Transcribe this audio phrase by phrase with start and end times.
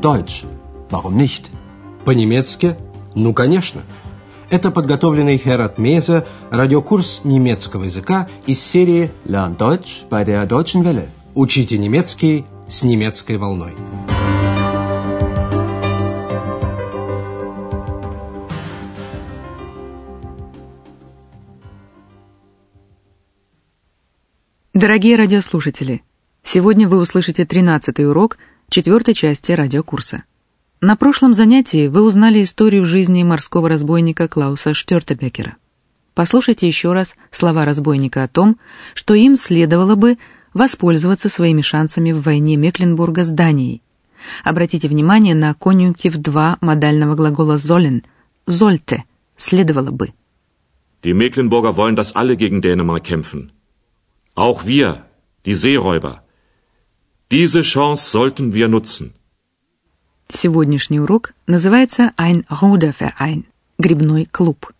[0.00, 0.44] Deutsch.
[0.90, 1.50] Warum nicht?
[2.04, 2.76] По-немецки?
[3.14, 3.82] Ну, конечно.
[4.48, 11.06] Это подготовленный Херат Мейзе радиокурс немецкого языка из серии Lern Deutsch bei der Deutschen Welle.
[11.34, 13.72] «Учите немецкий с немецкой волной».
[24.72, 26.02] Дорогие радиослушатели,
[26.42, 28.38] сегодня вы услышите 13 урок
[28.70, 30.24] четвертой части радиокурса.
[30.80, 35.56] На прошлом занятии вы узнали историю жизни морского разбойника Клауса Штёртебекера.
[36.14, 38.58] Послушайте еще раз слова разбойника о том,
[38.94, 40.18] что им следовало бы
[40.54, 43.82] воспользоваться своими шансами в войне Мекленбурга с Данией.
[44.44, 48.04] Обратите внимание на конъюнктив 2 модального глагола «sollen»–
[48.46, 49.02] «sollte»–
[49.36, 50.12] «следовало бы».
[51.02, 53.50] Die Mecklenburger wollen, dass alle gegen Dänemark kämpfen.
[54.36, 55.02] Auch wir,
[55.44, 56.22] die Seeräuber.
[57.30, 59.12] Diese Chance sollten wir nutzen.
[60.28, 63.44] Сегодняшний урок называется «Ein Ruderverein»–
[63.78, 64.72] «Грибной клуб».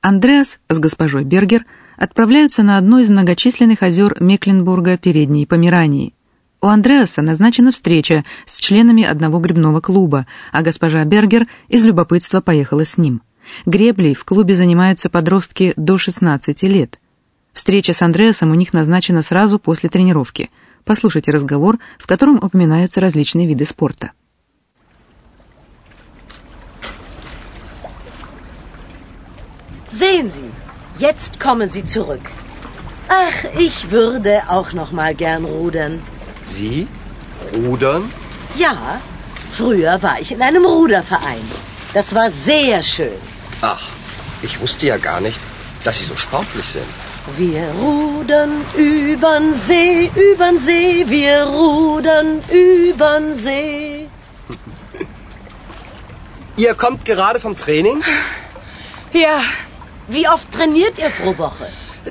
[0.00, 1.64] Андреас с госпожой Бергер
[1.96, 6.12] отправляются на одно из многочисленных озер Мекленбурга Передней Померании.
[6.60, 12.84] У Андреаса назначена встреча с членами одного грибного клуба, а госпожа Бергер из любопытства поехала
[12.84, 13.22] с ним.
[13.64, 16.98] Греблей в клубе занимаются подростки до 16 лет.
[17.52, 20.50] Встреча с Андреасом у них назначена сразу после тренировки.
[20.84, 24.12] Послушайте разговор, в котором упоминаются различные виды спорта.
[29.90, 30.50] Sehen Sie,
[30.98, 32.24] jetzt kommen Sie zurück.
[33.08, 36.00] Ach, ich würde auch noch mal gern rudern.
[36.46, 36.88] Sie?
[37.54, 38.10] Rudern?
[38.56, 38.74] Ja,
[39.50, 41.44] früher war ich in einem Ruderverein.
[41.92, 43.18] Das war sehr schön.
[43.60, 43.82] Ach,
[44.42, 45.38] ich wusste ja gar nicht,
[45.84, 46.86] dass Sie so sportlich sind.
[47.36, 54.08] Wir rudern übern See, übern See, wir rudern übern See.
[56.56, 58.02] Ihr kommt gerade vom Training?
[59.12, 59.40] Ja,
[60.08, 61.66] Wie oft trainiert ihr pro Woche?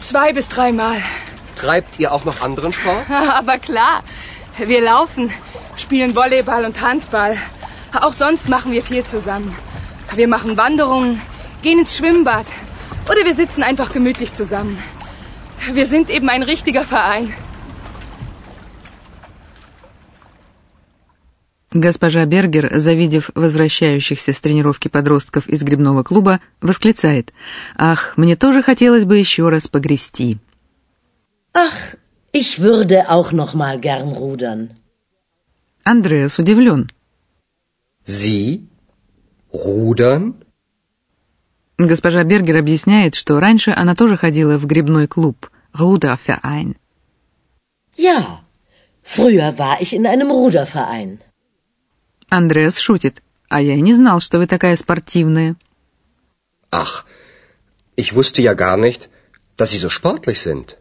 [0.00, 0.96] zwei bis dreimal.
[1.54, 3.08] Treibt ihr auch noch anderen Sport?
[3.38, 4.02] Aber klar,
[4.58, 5.32] wir laufen,
[5.76, 7.36] spielen Volleyball und Handball.
[7.92, 9.56] Auch sonst machen wir viel zusammen.
[10.14, 11.22] Wir machen Wanderungen,
[11.62, 12.46] gehen ins Schwimmbad
[13.08, 14.82] oder wir sitzen einfach gemütlich zusammen.
[15.72, 17.32] Wir sind eben ein richtiger Verein.
[21.72, 27.32] Госпожа Бергер, завидев возвращающихся с тренировки подростков из грибного клуба, восклицает
[27.76, 30.38] «Ах, мне тоже хотелось бы еще раз погрести».
[31.52, 31.96] Ach,
[32.32, 34.70] ich würde auch noch mal gern rudern.
[35.84, 36.90] Андреас удивлен.
[38.06, 38.68] Sie?
[39.52, 40.34] Rudern?
[41.78, 46.76] Госпожа Бергер объясняет, что раньше она тоже ходила в грибной клуб Ruderverein.
[47.98, 48.40] Ja,
[49.02, 51.18] früher war ich in einem Ruderverein.
[52.28, 53.22] Андреас шутит.
[53.48, 55.56] «А я и не знал, что вы такая спортивная».
[56.72, 57.04] Ach,
[57.94, 59.08] ich wusste ja gar nicht,
[59.56, 60.76] dass Sie so sportlich sind.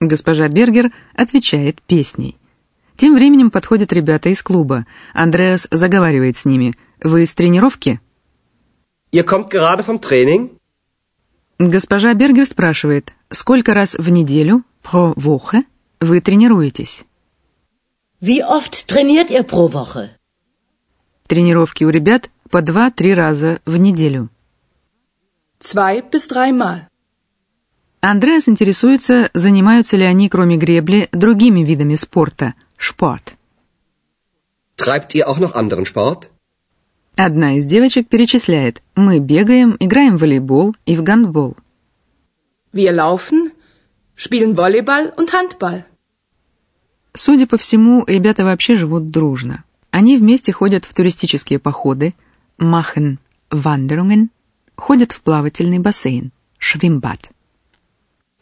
[0.00, 2.36] Госпожа Бергер отвечает песней.
[2.96, 4.86] Тем временем подходят ребята из клуба.
[5.12, 6.74] Андреас заговаривает с ними.
[7.00, 8.00] «Вы с тренировки?»
[9.10, 10.58] Ihr kommt gerade vom Training?
[11.58, 15.64] Госпожа Бергер спрашивает, сколько раз в неделю, pro Woche,
[16.00, 17.04] вы тренируетесь?
[18.20, 20.10] Wie oft trainiert ihr pro Woche?
[21.26, 24.28] Тренировки у ребят по 2-3 раза в неделю.
[25.60, 26.86] Zwei bis dreimal.
[28.00, 33.36] Андреас интересуется, занимаются ли они, кроме гребли, другими видами спорта, шпорт.
[34.76, 36.30] Treibt ihr auch noch anderen Sport?
[37.20, 41.56] Одна из девочек перечисляет, мы бегаем, играем в волейбол и в гандбол.
[42.72, 43.50] Wir laufen,
[44.16, 45.82] spielen Volleyball und Handball.
[47.12, 49.64] Судя по всему, ребята вообще живут дружно.
[49.90, 52.14] Они вместе ходят в туристические походы,
[52.56, 53.18] machen
[53.50, 54.28] Wanderungen,
[54.76, 56.30] ходят в плавательный бассейн,
[56.60, 57.32] Schwimmbad.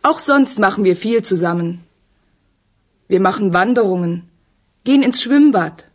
[0.03, 1.81] Auch sonst machen wir viel zusammen.
[3.09, 4.25] Wir machen Wanderungen,
[4.85, 5.89] gehen ins Schwimmbad.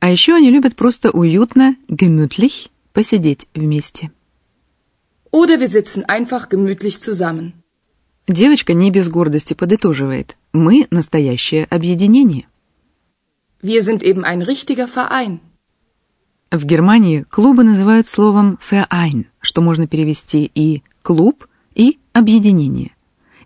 [0.00, 4.10] А еще они любят просто уютно, gemütlich, посидеть вместе.
[5.30, 7.54] Oder wir sitzen einfach gemütlich zusammen.
[8.28, 10.36] Девочка не без гордости подытоживает.
[10.52, 12.46] Мы настоящее объединение.
[13.62, 15.40] Wir sind eben ein richtiger Verein.
[16.50, 22.92] В Германии клубы называют словом Verein, что можно перевести и клуб, и объединение.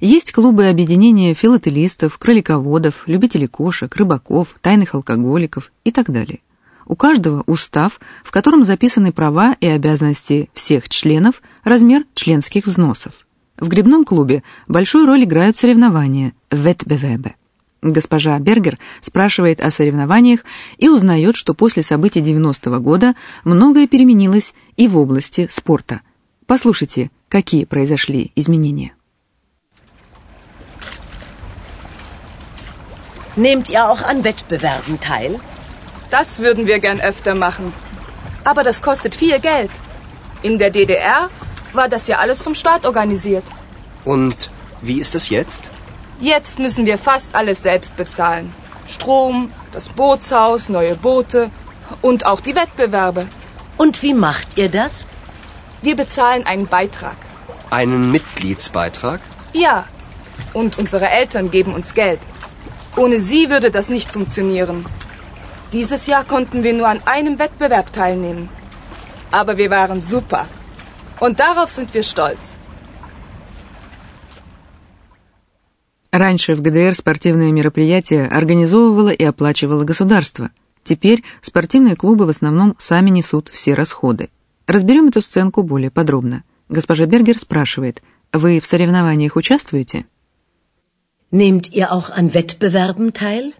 [0.02, 6.40] Есть клубы и объединения филателистов, кролиководов, любителей кошек, рыбаков, тайных алкоголиков и так далее.
[6.86, 13.28] У каждого устав, в котором записаны права и обязанности всех членов, размер членских взносов.
[13.56, 17.34] В грибном клубе большую роль играют соревнования– Wettbewerbe.
[17.80, 20.40] Госпожа Бергер спрашивает о соревнованиях
[20.78, 23.14] и узнает, что после событий 90-го года
[23.44, 26.00] многое переменилось и в области спорта.
[26.46, 28.94] Послушайте, какие произошли изменения.
[33.36, 35.40] Nehmt ihr auch an Wettbewerben teil?
[36.10, 37.72] Das würden wir gern öfter machen.
[38.44, 39.70] Aber das kostet viel Geld.
[40.42, 41.30] In der DDR
[41.72, 43.44] war das ja alles vom Staat organisiert.
[44.04, 44.50] Und
[44.82, 45.70] wie ist es jetzt?
[46.20, 48.52] Jetzt müssen wir fast alles selbst bezahlen.
[48.86, 51.50] Strom, das Bootshaus, neue Boote
[52.02, 53.28] und auch die Wettbewerbe.
[53.78, 55.06] Und wie macht ihr das?
[55.80, 57.16] Wir bezahlen einen Beitrag.
[57.70, 59.20] Einen Mitgliedsbeitrag?
[59.52, 59.86] Ja.
[60.52, 62.20] Und unsere Eltern geben uns Geld.
[62.96, 64.84] Ohne sie würde das nicht funktionieren.
[65.72, 68.48] Dieses Jahr konnten wir nur an einem Wettbewerb teilnehmen.
[69.30, 70.46] Aber wir waren super.
[71.20, 72.58] Und darauf sind wir stolz.
[76.12, 80.50] Раньше в ГДР спортивные мероприятия организовывало и оплачивало государство.
[80.84, 84.28] Теперь спортивные клубы в основном сами несут все расходы.
[84.66, 86.44] Разберем эту сценку более подробно.
[86.68, 88.02] Госпожа Бергер спрашивает,
[88.32, 90.04] вы в соревнованиях участвуете?
[91.32, 93.54] Nehmt ihr auch an Wettbewerben teil?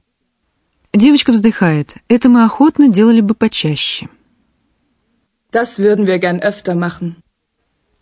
[0.93, 1.95] Девочка вздыхает.
[2.07, 4.11] Это мы охотно делали бы почаще.
[5.51, 7.17] Das würden wir gern öfter machen.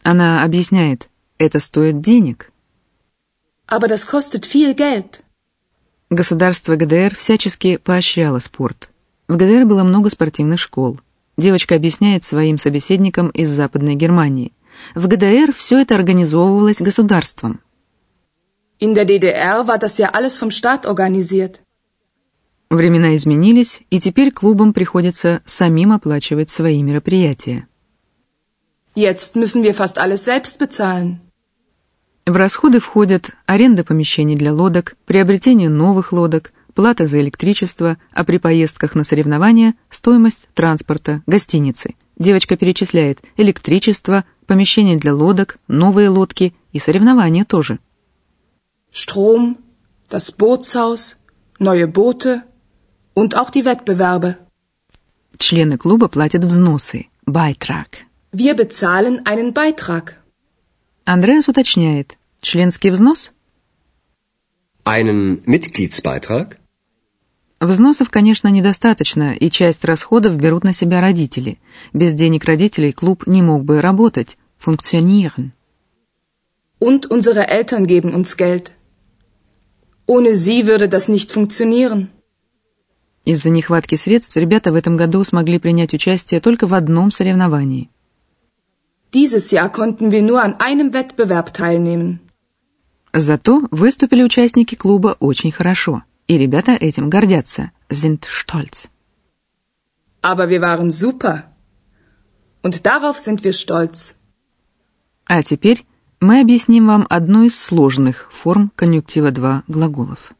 [0.02, 1.08] Она объясняет,
[1.38, 2.50] это стоит денег.
[3.68, 5.20] Aber das kostet viel Geld.
[6.10, 8.90] Государство ГДР всячески поощряло спорт.
[9.28, 10.98] В ГДР было много спортивных школ.
[11.36, 14.52] Девочка объясняет своим собеседникам из Западной Германии.
[14.96, 17.60] В ГДР все это организовывалось государством.
[18.82, 21.60] In der DDR war das ja alles vom Staat organisiert.
[22.70, 27.66] Времена изменились, и теперь клубам приходится самим оплачивать свои мероприятия.
[28.94, 31.18] Jetzt müssen wir fast alles selbst bezahlen.
[32.24, 38.38] В расходы входят аренда помещений для лодок, приобретение новых лодок, плата за электричество, а при
[38.38, 41.96] поездках на соревнования– стоимость транспорта, гостиницы.
[42.16, 47.78] Девочка перечисляет электричество, помещение для лодок, новые лодки и соревнования тоже.
[48.92, 49.58] Strom,
[50.08, 51.16] das Bootshaus,
[51.58, 52.42] neue Boote
[53.14, 54.38] und auch die Wettbewerbe.
[55.38, 58.06] Члены клуба платят взносы– байтрак.
[58.32, 60.16] Wir bezahlen einen Beitrag.
[61.04, 63.32] Андреас уточняет– членский взнос?
[64.84, 66.56] Einen Mitgliedsbeitrag?
[67.60, 71.58] Взносов, конечно, недостаточно, и часть расходов берут на себя родители.
[71.92, 75.52] Без денег родителей клуб не мог бы работать, функциониeren.
[76.78, 78.72] Und unsere Eltern geben uns Geld.
[80.14, 82.08] Ohne sie würde das nicht funktionieren.
[83.24, 87.90] Из-за нехватки средств ребята в этом году смогли принять участие только в одном соревновании.
[89.12, 92.18] Dieses Jahr konnten wir nur an einem Wettbewerb teilnehmen.
[93.12, 98.88] Зато выступили участники клуба очень хорошо, и ребята этим гордятся, sind stolz.
[100.22, 101.34] Aber wir waren super.
[102.62, 104.16] Und darauf sind wir stolz.
[105.26, 105.84] А теперь
[106.20, 110.32] мы объясним вам одну из сложных форм конъюнктива 2 глаголов.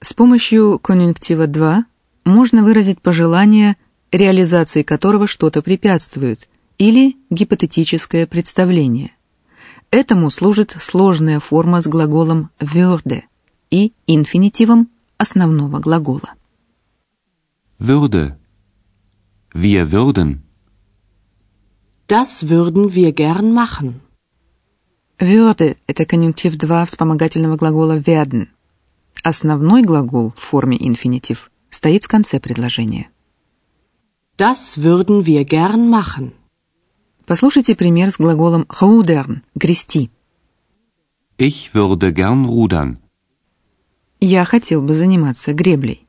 [0.00, 1.84] С помощью конъюнктива 2
[2.24, 3.76] можно выразить пожелание,
[4.12, 6.48] реализации которого что-то препятствует,
[6.78, 9.10] или гипотетическое представление.
[9.90, 13.24] Этому служит сложная форма с глаголом würde
[13.72, 14.80] и инфинитивом
[15.16, 16.30] основного глагола.
[17.78, 18.38] Würde.
[19.54, 20.30] Wir würden.
[22.06, 24.00] Das würden wir gern machen.
[25.18, 28.48] Würde– это конъюнктив 2 вспомогательного глагола werden.
[29.24, 33.06] Основной глагол в форме инфинитив стоит в конце предложения.
[34.36, 36.32] Das würden wir gern machen.
[37.24, 40.10] Послушайте пример с глаголом rudern– грести.
[41.38, 42.98] Ich würde gern rudern.
[44.24, 46.06] Я хотел бы заниматься греблей.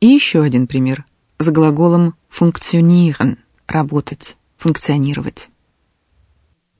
[0.00, 1.06] И еще один пример
[1.38, 3.36] с глаголом funktionieren–
[3.68, 5.48] работать, функционировать.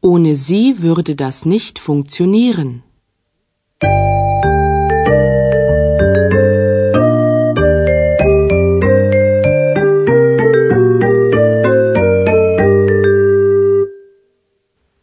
[0.02, 2.82] Ohne sie würde das nicht funktionieren.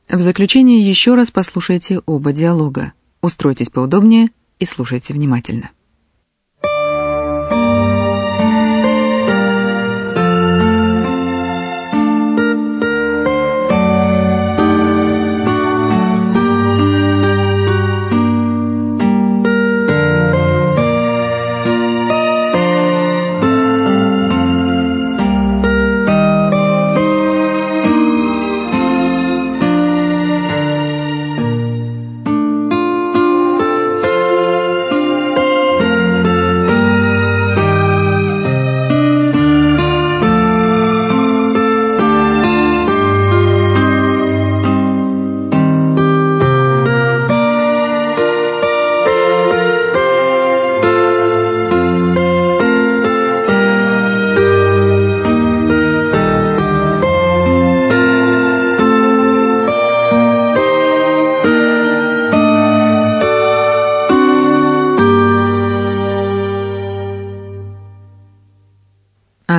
[0.10, 2.92] В заключение еще раз послушайте оба диалога.
[3.22, 5.72] Устройтесь поудобнее и слушайте внимательно.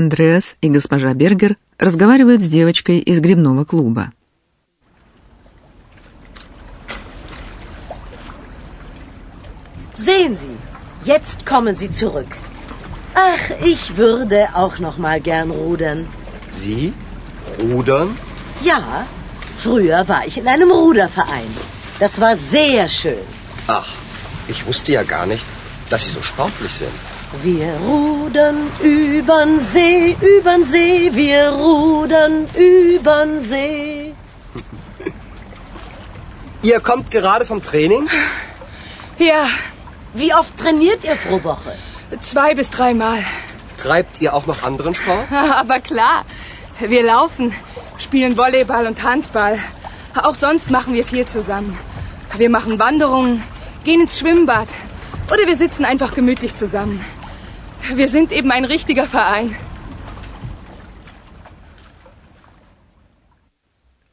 [0.09, 4.11] Андреас и госпожа Бергер разговаривают с девочкой из грибного клуба.
[9.97, 10.57] Sehen Sie,
[11.05, 12.27] jetzt kommen Sie zurück.
[13.15, 16.05] Ach, ich würde auch noch mal gern rudern.
[16.51, 16.93] Sie?
[17.61, 18.17] Rudern?
[18.61, 19.05] Ja,
[19.57, 21.51] früher war ich in einem Ruderverein.
[21.99, 23.25] Das war sehr schön.
[23.67, 23.87] Ach,
[24.49, 25.45] ich wusste ja gar nicht,
[25.89, 26.91] dass Sie so sportlich sind.
[27.42, 34.14] Wir rudern übern See, übern See, wir rudern übern See.
[36.62, 38.08] Ihr kommt gerade vom Training?
[39.18, 39.44] Ja,
[40.14, 41.74] Wie oft trainiert ihr pro Woche?
[42.20, 43.22] zwei bis dreimal.
[43.76, 45.26] Treibt ihr auch noch anderen Sport?
[45.60, 46.24] Aber klar,
[46.80, 47.54] wir laufen,
[47.98, 49.58] spielen Volleyball und Handball.
[50.14, 51.78] Auch sonst machen wir viel zusammen.
[52.38, 53.42] Wir machen Wanderungen,
[53.84, 54.68] gehen ins Schwimmbad
[55.30, 57.04] oder wir sitzen einfach gemütlich zusammen.
[57.93, 59.55] Wir sind eben ein richtiger Verein.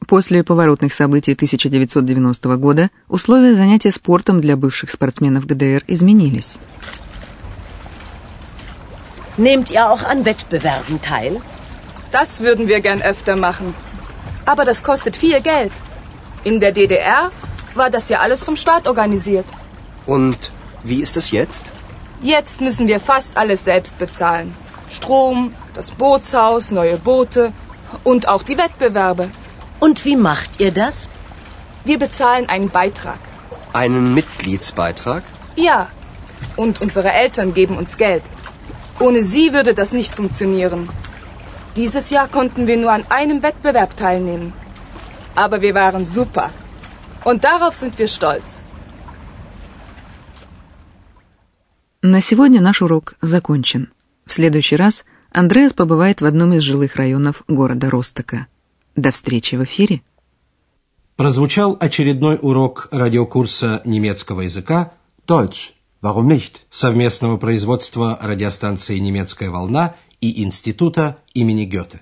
[0.07, 6.59] После поворотных событий 1990 года условия занятия спортом для бывших спортсменов ГДР изменились.
[9.37, 11.41] Nehmt ihr auch an Wettbewerben teil?
[12.11, 13.73] Das würden wir gern öfter machen.
[14.45, 15.71] Aber das kostet viel Geld.
[16.43, 17.31] In der DDR
[17.73, 19.45] war das ja alles vom Staat organisiert.
[20.05, 20.51] Und
[20.83, 21.71] wie ist es jetzt?
[22.20, 24.54] Jetzt müssen wir fast alles selbst bezahlen.
[24.90, 27.52] Strom, das Bootshaus, neue Boote
[28.02, 29.30] und auch die Wettbewerbe.
[29.78, 31.08] Und wie macht ihr das?
[31.84, 33.18] Wir bezahlen einen Beitrag.
[33.72, 35.22] Einen Mitgliedsbeitrag?
[35.54, 35.88] Ja.
[36.56, 38.24] Und unsere Eltern geben uns Geld.
[38.98, 40.88] Ohne sie würde das nicht funktionieren.
[41.76, 44.52] Dieses Jahr konnten wir nur an einem Wettbewerb teilnehmen.
[45.36, 46.50] Aber wir waren super.
[47.22, 48.62] Und darauf sind wir stolz.
[52.02, 53.92] На сегодня наш урок закончен.
[54.24, 58.46] В следующий раз Андреас побывает в одном из жилых районов города Ростока.
[58.94, 60.02] До встречи в эфире.
[61.16, 64.92] Прозвучал очередной урок радиокурса немецкого языка
[65.26, 65.72] Deutsch.
[66.00, 66.58] Warum nicht?
[66.70, 72.00] совместного производства радиостанции «Немецкая волна» и Института имени Гёте.